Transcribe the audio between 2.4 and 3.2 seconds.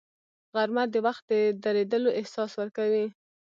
ورکوي